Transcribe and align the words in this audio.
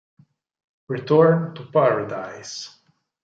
Return 0.87 1.53
to 1.53 1.63
Paradise 1.71 2.71